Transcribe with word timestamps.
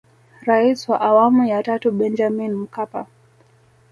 Rais 0.41 0.89
wa 0.89 1.01
awamu 1.01 1.45
ya 1.45 1.63
tatu 1.63 1.91
Benjamin 1.91 2.53
Mkapa 2.53 3.07